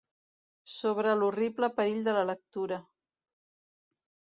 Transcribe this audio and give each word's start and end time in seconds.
Sobre 0.75 1.11
l'horrible 1.21 1.71
perill 1.77 2.03
de 2.11 2.19
la 2.19 2.27
lectura. 2.33 2.83